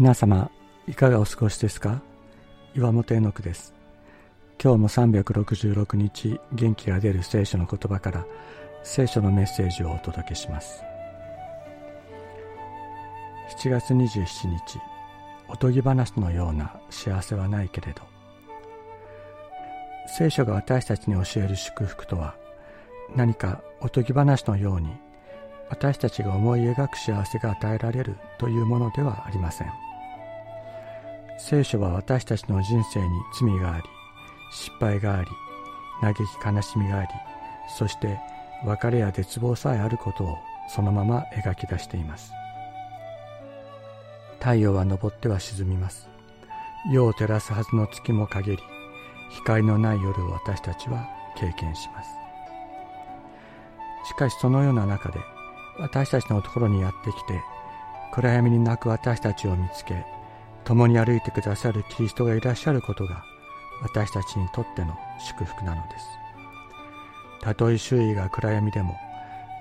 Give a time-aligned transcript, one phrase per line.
[0.00, 0.50] 皆様
[0.88, 2.00] いかがお過ごしですか？
[2.74, 3.74] 岩本絵の句です。
[4.58, 8.24] 今日も366日元気が出る聖書の言葉から
[8.82, 10.82] 聖書のメッセージをお届けします。
[13.58, 14.80] 7月27日
[15.50, 18.00] おとぎ話のような幸せはないけれど
[20.16, 22.36] 聖書が私たちに教える祝福とは
[23.14, 24.88] 何かおとぎ話のように
[25.68, 29.70] 私たちが思い描く幸せが与えられるというものではありません。
[31.40, 33.08] 聖書は私たちの人生に
[33.38, 33.82] 罪があり
[34.52, 35.28] 失敗があり
[36.00, 37.08] 嘆き悲しみがあり
[37.76, 38.20] そして
[38.64, 42.32] 別れや絶望さえあることをそのまま描き出しています。
[44.38, 46.08] 太陽は昇っては沈みます。
[46.90, 48.58] 夜を照らすはずの月も陰り
[49.30, 52.10] 光のない夜を私たちは経験します。
[54.08, 55.18] しかしそのような中で
[55.78, 57.40] 私たちのところにやってきて
[58.12, 60.04] 暗闇に泣く私たちを見つけ
[60.64, 63.24] 共に歩いてくださるキリストがいらっしゃることが
[63.82, 66.06] 私たちにとっての祝福なのです。
[67.40, 68.96] たとえ周囲が暗闇でも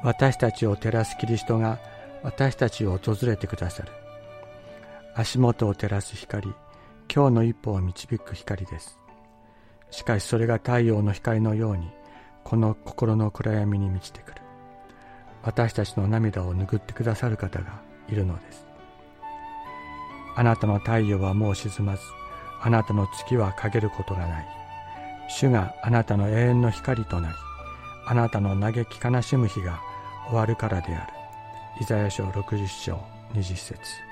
[0.03, 1.79] 私たちを照らすキリストが
[2.23, 3.91] 私たちを訪れてくださる。
[5.15, 6.53] 足元を照らす光
[7.13, 8.97] 今日の一歩を導く光です。
[9.91, 11.89] しかしそれが太陽の光のように
[12.43, 14.41] この心の暗闇に満ちてくる。
[15.41, 18.68] 私たちの涙を拭ってくださる方がいるのです。
[20.39, 22.03] あなたの太陽はもう沈まず
[22.61, 24.47] あなたの月は陰ることがない。
[25.27, 27.35] 主があなたの永遠の光となり
[28.05, 29.81] あなたの嘆き悲しむ日が
[30.27, 31.13] 終わるからである。
[31.81, 34.08] イザヤ書60章20節。